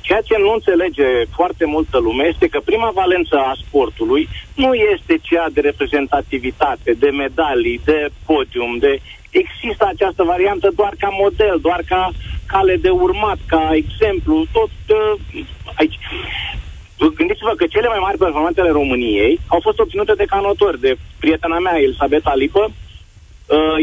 [0.01, 5.17] Ceea ce nu înțelege foarte multă lume este că prima valență a sportului nu este
[5.21, 9.01] cea de reprezentativitate, de medalii, de podium, de...
[9.29, 12.11] Există această variantă doar ca model, doar ca
[12.45, 15.43] cale de urmat, ca exemplu, tot uh,
[15.73, 15.97] aici.
[17.15, 21.59] Gândiți-vă că cele mai mari performanțe ale României au fost obținute de canotori, de prietena
[21.59, 22.82] mea, Elisabeta Lipă, uh,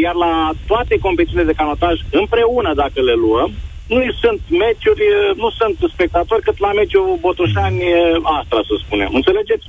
[0.02, 3.50] iar la toate competițiile de canotaj împreună, dacă le luăm,
[3.92, 9.10] nu sunt meciuri, uh, nu sunt spectatori, cât la meciul Botoșani-Astra, să spunem.
[9.12, 9.66] Înțelegeți?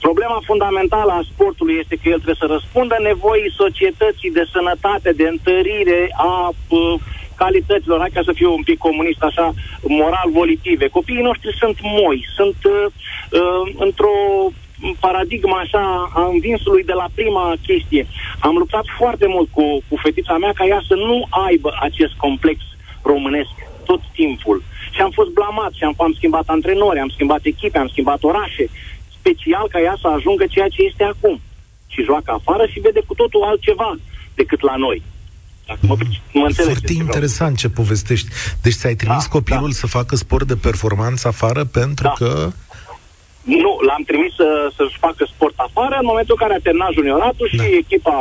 [0.00, 5.26] Problema fundamentală a sportului este că el trebuie să răspundă nevoii societății de sănătate, de
[5.28, 6.94] întărire a uh,
[7.42, 9.46] calităților, hai ca să fiu un pic comunist, așa,
[9.82, 10.86] moral volitive.
[10.88, 12.86] Copiii noștri sunt moi, sunt uh,
[13.40, 14.14] uh, într-o
[15.00, 18.06] paradigma așa a învinsului de la prima chestie.
[18.38, 22.58] Am luptat foarte mult cu, cu fetița mea ca ea să nu aibă acest complex
[23.02, 24.62] românesc tot timpul.
[24.94, 28.64] Și am fost blamat și am, am schimbat antrenori, am schimbat echipe, am schimbat orașe,
[29.18, 31.40] special ca ea să ajungă ceea ce este acum.
[31.86, 33.90] Și joacă afară și vede cu totul altceva
[34.34, 35.02] decât la noi.
[35.66, 35.96] Dacă mă,
[36.32, 38.28] mă Foarte interesant ce povestești.
[38.62, 39.74] Deci ți-ai trimis da, copilul da.
[39.74, 42.12] să facă sport de performanță afară pentru da.
[42.18, 42.52] că...
[43.64, 47.48] nu, l-am trimis să, să-și facă sport afară în momentul în care a terminat junioratul
[47.48, 47.76] și Da.
[47.82, 48.16] echipa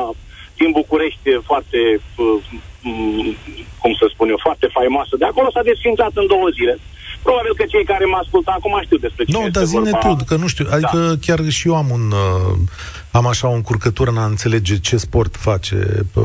[0.60, 1.79] din București foarte,
[2.23, 2.39] uh,
[2.82, 3.36] m,
[3.82, 6.75] cum să spun eu, foarte faimoasă de acolo s-a desfințat în două zile.
[7.27, 10.08] Probabil că cei care mă ascultă acum știu despre ce Nu, este dar zine vorba.
[10.15, 12.58] tu, că nu știu, adică chiar și eu am un, uh,
[13.12, 15.77] am așa o încurcătură în a înțelege ce sport face,
[16.13, 16.23] uh,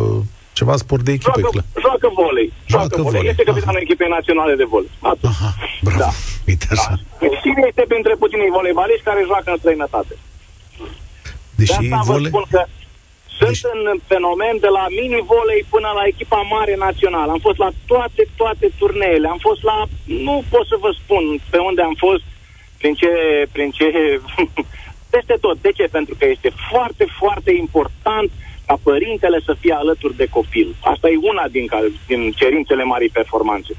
[0.58, 1.66] ceva sport de echipă, Joacă, clar.
[1.84, 2.48] joacă volei.
[2.52, 3.18] Joacă Joacă volei.
[3.18, 3.30] volei.
[3.34, 4.90] Este capitanul echipei naționale de volei.
[5.12, 5.28] Atât.
[5.32, 5.50] Aha,
[5.86, 6.10] bravo, Da.
[6.50, 6.92] uite așa.
[7.40, 10.14] Și este printre puținii voleibaliști care joacă în străinătate.
[11.58, 12.28] De Deși asta vă vole...
[12.32, 12.62] spun că
[13.38, 17.30] sunt Deci- în fenomen de la mini-volei până la echipa mare națională.
[17.32, 19.26] Am fost la toate, toate turneele.
[19.34, 19.76] Am fost la...
[20.24, 22.24] Nu pot să vă spun pe unde am fost,
[22.80, 23.10] prin ce...
[23.54, 23.86] Prin ce
[25.14, 25.56] peste tot.
[25.66, 25.84] De ce?
[25.98, 28.28] Pentru că este foarte, foarte important
[28.66, 30.76] ca părintele să fie alături de copil.
[30.80, 33.76] Asta e una din, care, din cerințele marii performanțe.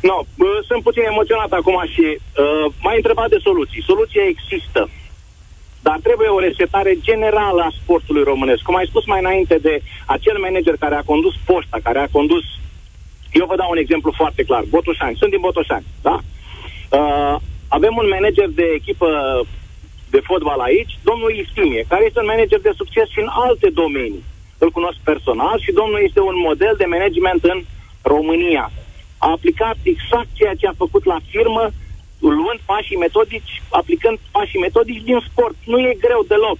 [0.00, 3.82] No, bă, sunt puțin emoționat acum și uh, m-ai întrebat de soluții.
[3.82, 4.90] Soluția există.
[5.82, 8.62] Dar trebuie o resetare generală a sportului românesc.
[8.62, 12.44] Cum ai spus mai înainte de acel manager care a condus poșta, care a condus...
[13.32, 14.62] Eu vă dau un exemplu foarte clar.
[14.68, 15.16] Botoșani.
[15.16, 16.18] Sunt din Botoșani, da?
[16.90, 17.36] Uh,
[17.68, 19.08] avem un manager de echipă
[20.10, 24.24] de fotbal aici, domnul Istimie, care este un manager de succes și în alte domenii.
[24.58, 27.58] Îl cunosc personal și domnul este un model de management în
[28.02, 28.70] România.
[29.18, 31.64] A aplicat exact ceea ce a făcut la firmă,
[32.20, 35.54] luând pașii metodici, aplicând pașii metodici din sport.
[35.64, 36.58] Nu e greu deloc.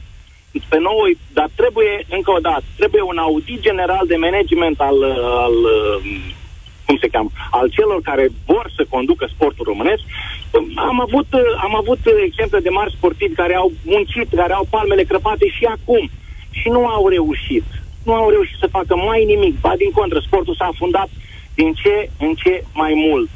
[0.69, 5.03] Pe noi, dar trebuie, încă o dată, trebuie un audit general de management al,
[5.45, 5.57] al
[6.91, 10.03] cum se cheamă, al celor care vor să conducă sportul românesc.
[10.91, 11.29] Am avut,
[11.67, 16.03] am avut exemple de mari sportivi care au muncit, care au palmele crăpate și acum
[16.59, 17.67] și nu au reușit.
[18.09, 19.55] Nu au reușit să facă mai nimic.
[19.61, 21.11] Ba din contră, sportul s-a fundat
[21.55, 23.31] din ce în ce mai mult.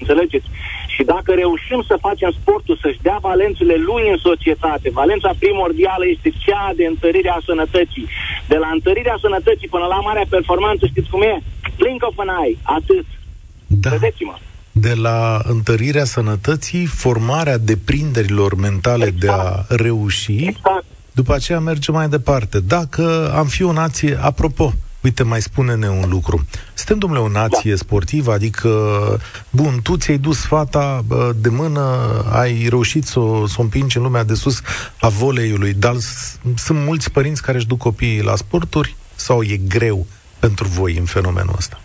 [0.00, 0.48] Înțelegeți?
[0.98, 6.30] Și dacă reușim să facem sportul să-și dea valențele lui în societate, valența primordială este
[6.44, 8.06] cea de întărirea sănătății.
[8.52, 11.34] De la întărirea sănătății până la marea performanță, știți cum e?
[11.80, 13.06] Blink of an eye, atât.
[13.66, 13.88] Da.
[13.90, 14.34] Credeți-mă.
[14.72, 20.84] De la întărirea sănătății, formarea deprinderilor mentale de a reuși, Exact.
[21.12, 22.60] după aceea merge mai departe.
[22.60, 24.72] Dacă am fi o nație, apropo,
[25.08, 26.44] Uite, mai spune-ne un lucru.
[26.74, 27.76] Suntem, domnule, o nație da.
[27.76, 28.68] sportivă, adică,
[29.50, 31.80] bun, tu ți-ai dus fata bă, de mână,
[32.30, 34.60] ai reușit să o, să o împingi în lumea de sus
[35.00, 39.56] a voleiului, dar s- sunt mulți părinți care își duc copiii la sporturi sau e
[39.56, 40.06] greu
[40.38, 41.80] pentru voi în fenomenul ăsta?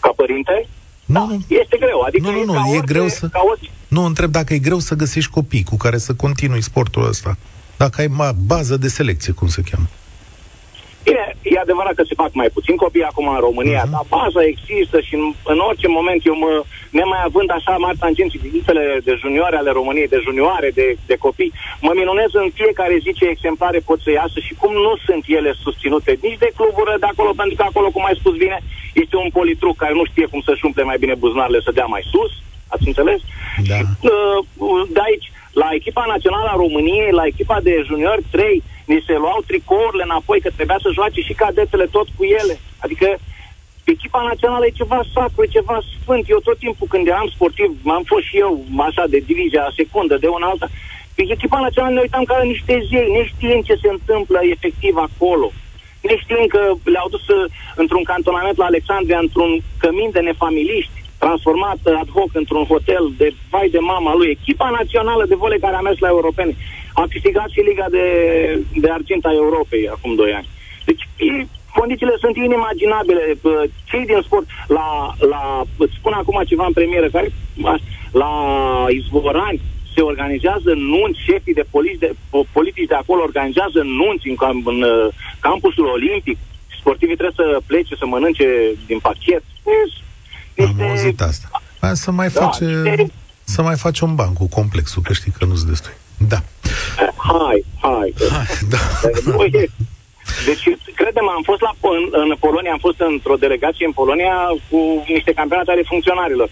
[0.00, 0.68] Ca părinte,
[1.04, 1.44] Nu, nu.
[1.48, 2.00] este greu.
[2.06, 4.58] Adică Nu, nu, nu, ca e orice, greu să- Ca orice, Nu, întreb dacă e
[4.58, 7.36] greu să găsești copii cu care să continui sportul ăsta.
[7.76, 9.86] Dacă ai ma- bază de selecție, cum se cheamă.
[9.86, 10.03] Bine,
[11.52, 13.88] e adevărat că se fac mai puțin copii acum în România, Mhm.
[13.88, 13.94] uh-huh.
[13.94, 16.52] dar baza există și în, în orice moment eu mă,
[16.98, 21.52] nemai având așa mari tangenți listele de junioare ale României, de junioare, de, de copii,
[21.86, 25.52] mă minunez în fiecare zi ce exemplare pot să iasă și cum nu sunt ele
[25.64, 28.58] susținute nici de cluburi de acolo, pentru că acolo, cum ai spus bine,
[29.02, 32.02] este un politruc care nu știe cum să-și umple mai bine buzunarele să dea mai
[32.12, 32.32] sus,
[32.74, 33.20] ați înțeles?
[33.68, 33.74] Da.
[33.76, 39.04] Și, uh, de aici, la echipa națională a României, la echipa de juniori 3, ni
[39.06, 42.54] se luau tricourile înapoi, că trebuia să joace și cadetele tot cu ele.
[42.78, 43.08] Adică
[43.84, 46.24] echipa națională e ceva sacru, e ceva sfânt.
[46.28, 50.26] Eu tot timpul când eram sportiv, am fost și eu așa de divizia secundă, de
[50.26, 50.68] una alta.
[51.14, 54.96] Pe echipa națională ne uitam ca la niște zei, ne știm ce se întâmplă efectiv
[54.96, 55.52] acolo.
[56.00, 61.78] Ne știm că le-au dus uh, într-un cantonament la Alexandria, într-un cămin de nefamiliști, transformat
[61.84, 64.30] uh, ad hoc într-un hotel de vai de mama lui.
[64.30, 66.54] Echipa națională de volei care a mers la europene
[67.00, 68.04] a câștigat și Liga de,
[68.82, 70.48] de Argint a Europei acum 2 ani.
[70.88, 71.46] Deci e,
[71.80, 73.24] condițiile sunt inimaginabile.
[73.42, 74.86] Bă, Cei din sport, la,
[75.32, 75.42] la,
[75.84, 77.28] îți spun acum ceva în premieră, care,
[78.22, 78.30] la
[79.00, 79.60] Izvorani
[79.94, 84.62] se organizează nunți, șefii de, poliți de po- politici de acolo organizează nunți în, cam,
[84.72, 85.08] în uh,
[85.40, 86.38] campusul olimpic.
[86.80, 88.46] Sportivii trebuie să plece, să mănânce
[88.86, 89.42] din pachet.
[90.58, 91.62] Am auzit asta.
[91.80, 92.64] Hai să mai Da, face...
[92.64, 93.12] este-
[93.44, 95.92] Să mai faci un ban cu complexul, că știi că nu-ți destui.
[96.28, 96.36] Da.
[97.16, 98.14] Hai, hai.
[98.30, 98.78] Hai, da.
[99.24, 99.66] Nu e.
[100.46, 104.36] Deci, credem, am fost la, în, în Polonia, am fost într-o delegație în Polonia
[104.70, 106.48] cu niște campionate ale funcționarilor.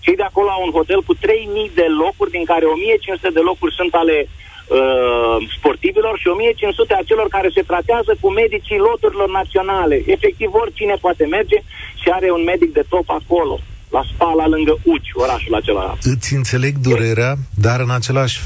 [0.00, 3.74] Cei de acolo au un hotel cu 3000 de locuri, din care 1500 de locuri
[3.74, 10.02] sunt ale uh, sportivilor și 1500 a celor care se tratează cu medicii loturilor naționale.
[10.06, 11.58] Efectiv, oricine poate merge
[12.02, 13.58] și are un medic de top acolo.
[13.94, 15.98] La Spala, lângă Uci, orașul acela.
[16.02, 18.40] Îți înțeleg durerea, dar în același,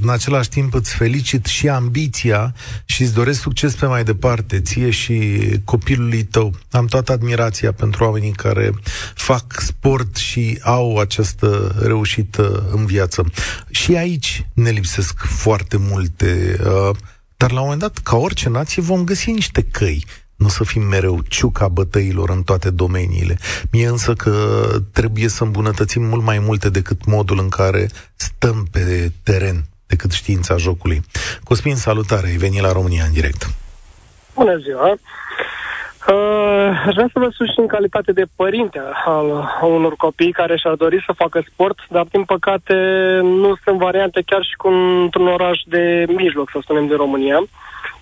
[0.00, 4.90] în același timp îți felicit și ambiția și îți doresc succes pe mai departe, ție
[4.90, 5.16] și
[5.64, 6.52] copilului tău.
[6.70, 8.72] Am toată admirația pentru oamenii care
[9.14, 13.24] fac sport și au această reușită în viață.
[13.70, 16.96] Și aici ne lipsesc foarte multe, uh,
[17.36, 20.04] dar la un moment dat, ca orice nație, vom găsi niște căi
[20.44, 23.36] nu să fim mereu ciuca bătăilor în toate domeniile.
[23.72, 24.34] Mie însă că
[24.92, 30.56] trebuie să îmbunătățim mult mai multe decât modul în care stăm pe teren, decât știința
[30.56, 31.00] jocului.
[31.44, 33.42] Cosmin, salutare, ai venit la România în direct.
[34.34, 34.90] Bună ziua!
[34.90, 39.26] Uh, vreau să vă spun și în calitate de părinte al
[39.62, 42.74] unor copii care și-ar dori să facă sport, dar din păcate
[43.22, 44.68] nu sunt variante chiar și cu
[45.02, 47.38] într-un oraș de mijloc, să spunem, de România.
[47.38, 47.48] Uh,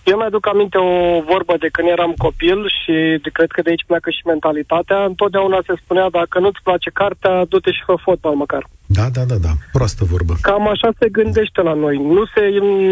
[0.04, 3.84] eu mi-aduc aminte o vorbă de când eram copil și de, cred că de aici
[3.86, 5.04] pleacă și mentalitatea.
[5.04, 8.64] Întotdeauna se spunea, dacă nu-ți place cartea, du-te și fă fotbal măcar.
[8.86, 9.52] Da, da, da, da.
[9.72, 10.32] Proastă vorbă.
[10.40, 11.96] Cam așa se gândește la noi.
[11.96, 12.42] Nu se,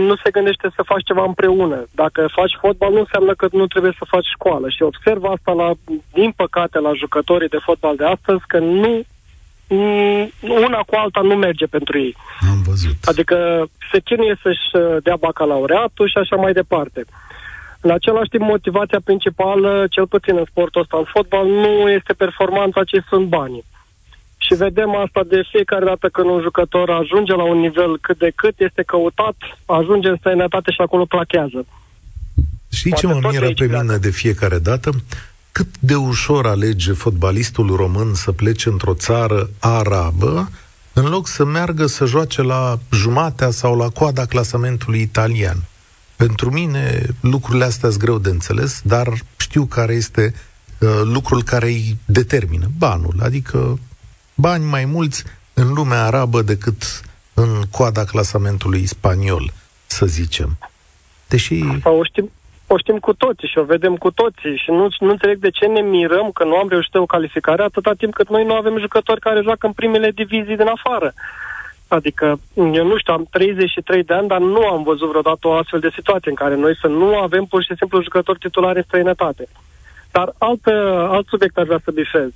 [0.08, 1.78] nu se gândește să faci ceva împreună.
[1.94, 4.68] Dacă faci fotbal, nu înseamnă că nu trebuie să faci școală.
[4.68, 5.70] Și observ asta, la,
[6.12, 9.04] din păcate, la jucătorii de fotbal de astăzi, că nu Mm,
[10.38, 12.16] una cu alta nu merge pentru ei.
[12.50, 12.96] Am văzut.
[13.04, 17.04] Adică se chinuie să-și uh, dea bacalaureatul și așa mai departe.
[17.80, 22.84] În același timp, motivația principală, cel puțin în sportul ăsta, în fotbal, nu este performanța,
[22.84, 23.64] ci sunt banii.
[24.36, 28.32] Și vedem asta de fiecare dată când un jucător ajunge la un nivel cât de
[28.34, 31.66] cât, este căutat, ajunge în străinătate și acolo plachează.
[32.72, 34.90] Știi ce mă miră pe mine de fiecare dată?
[35.60, 40.50] Cât de ușor alege fotbalistul român să plece într-o țară arabă
[40.92, 45.64] în loc să meargă să joace la jumatea sau la coada clasamentului italian.
[46.16, 50.34] Pentru mine lucrurile astea sunt greu de înțeles, dar știu care este
[50.78, 53.78] uh, lucrul care îi determină banul, adică
[54.34, 57.02] bani mai mulți în lumea arabă decât
[57.34, 59.52] în coada clasamentului spaniol,
[59.86, 60.58] să zicem.
[61.28, 61.64] Deși...
[61.82, 62.30] Sau știm,
[62.72, 65.66] o știm cu toții și o vedem cu toții și nu, nu înțeleg de ce
[65.66, 69.20] ne mirăm că nu am reușit o calificare atâta timp cât noi nu avem jucători
[69.20, 71.12] care joacă în primele divizii din afară.
[71.88, 75.80] Adică, eu nu știu, am 33 de ani, dar nu am văzut vreodată o astfel
[75.80, 79.48] de situație în care noi să nu avem pur și simplu jucători titulari în străinătate.
[80.10, 80.66] Dar alt,
[81.16, 82.30] alt subiect aș vrea să bifez.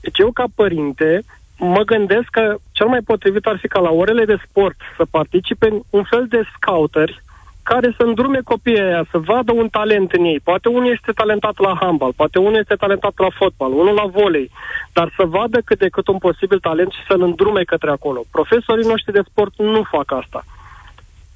[0.00, 1.22] Deci eu, ca părinte,
[1.58, 5.68] mă gândesc că cel mai potrivit ar fi ca la orele de sport să participe
[5.90, 7.22] un fel de scouteri
[7.70, 10.40] care să îndrume copiii aia, să vadă un talent în ei.
[10.50, 14.50] Poate unul este talentat la handbal, poate unul este talentat la fotbal, unul la volei,
[14.92, 18.20] dar să vadă cât de cât un posibil talent și să-l îndrume către acolo.
[18.30, 20.44] Profesorii noștri de sport nu fac asta.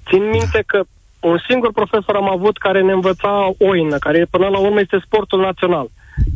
[0.09, 0.81] Țin minte că
[1.21, 5.41] un singur profesor am avut care ne învăța oină, care până la urmă este sportul
[5.41, 5.87] național.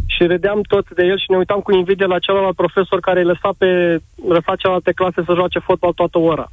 [0.07, 3.31] Și vedeam toți de el și ne uitam cu invidie la celălalt profesor care îi
[3.33, 3.69] lăsa pe
[4.29, 6.47] lăsa celelalte clase să joace fotbal toată ora.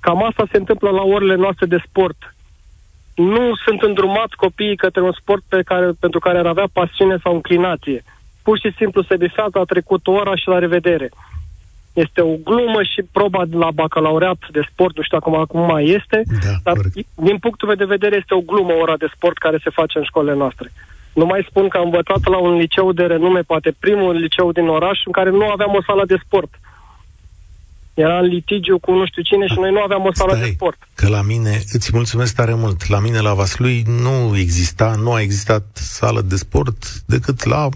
[0.00, 2.16] Cam asta se întâmplă la orele noastre de sport
[3.16, 7.34] nu sunt îndrumați copiii către un sport pe care, pentru care ar avea pasiune sau
[7.34, 8.04] înclinație.
[8.42, 11.08] Pur și simplu se bifează, a trecut ora și la revedere.
[11.92, 16.22] Este o glumă și proba la bacalaureat de sport, nu știu acum, acum mai este,
[16.44, 17.08] da, dar corect.
[17.14, 20.04] din punctul meu de vedere este o glumă ora de sport care se face în
[20.04, 20.72] școlile noastre.
[21.14, 24.68] Nu mai spun că am învățat la un liceu de renume, poate primul liceu din
[24.68, 26.50] oraș, în care nu aveam o sală de sport
[27.96, 30.52] era în litigiu cu nu știu cine și noi nu aveam o sală Stai, de
[30.54, 30.88] sport.
[30.94, 35.20] că la mine, îți mulțumesc tare mult, la mine la Vaslui nu exista, nu a
[35.20, 37.68] existat sală de sport decât la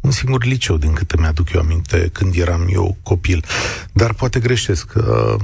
[0.00, 3.44] un singur liceu, din câte mi-aduc eu aminte, când eram eu copil.
[3.92, 4.92] Dar poate greșesc.
[4.96, 5.34] Uh,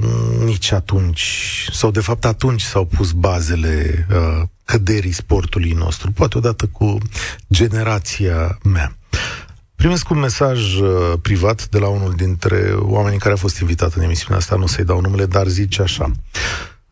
[0.45, 1.23] nici atunci,
[1.71, 6.97] sau de fapt atunci s-au pus bazele uh, căderii sportului nostru, poate odată cu
[7.49, 8.97] generația mea.
[9.79, 14.03] Primesc un mesaj uh, privat de la unul dintre oamenii care a fost invitat în
[14.03, 16.11] emisiunea asta, nu să-i dau numele, dar zice așa.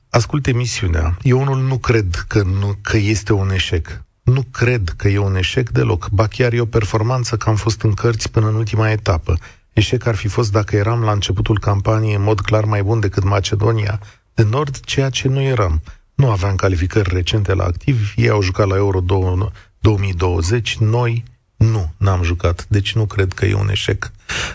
[0.09, 1.17] Ascult emisiunea.
[1.21, 4.03] Eu unul nu cred că, nu, că este un eșec.
[4.23, 6.09] Nu cred că e un eșec deloc.
[6.09, 9.37] Ba chiar e o performanță că am fost în cărți până în ultima etapă.
[9.73, 13.23] Eșec ar fi fost dacă eram la începutul campaniei în mod clar mai bun decât
[13.23, 13.99] Macedonia
[14.33, 15.81] de Nord, ceea ce nu eram.
[16.13, 18.99] Nu aveam calificări recente la activ, ei au jucat la Euro
[19.79, 21.23] 2020, noi
[21.57, 24.11] nu, n-am jucat, deci nu cred că e un eșec.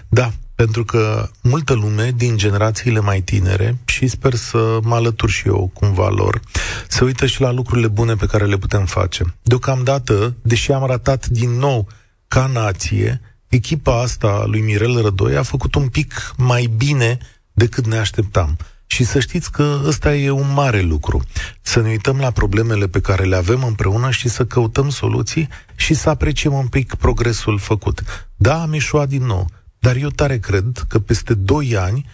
[0.09, 5.46] Da, pentru că multă lume din generațiile mai tinere, și sper să mă alătur și
[5.46, 6.40] eu cumva lor,
[6.88, 9.34] se uită și la lucrurile bune pe care le putem face.
[9.42, 11.88] Deocamdată, deși am ratat din nou
[12.28, 17.18] ca nație, echipa asta lui Mirel Rădoi a făcut un pic mai bine
[17.53, 18.57] decât ne așteptam.
[18.93, 21.22] Și să știți că ăsta e un mare lucru.
[21.61, 25.95] Să ne uităm la problemele pe care le avem împreună și să căutăm soluții și
[25.95, 28.03] să apreciem un pic progresul făcut.
[28.36, 29.49] Da, am ieșuat din nou.
[29.78, 32.07] dar eu tare cred că peste 2 ani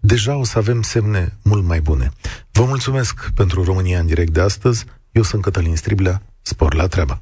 [0.00, 2.10] deja o să avem semne mult mai bune.
[2.52, 4.84] Vă mulțumesc pentru România în direct de astăzi.
[5.12, 6.22] Eu sunt Cătălin Striblea.
[6.42, 7.20] Spor la treabă!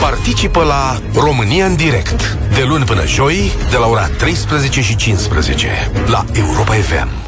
[0.00, 5.90] Participă la România în direct de luni până joi de la ora 13 și 15
[6.06, 7.24] la Europa FM.